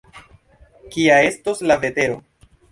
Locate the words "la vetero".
1.71-2.21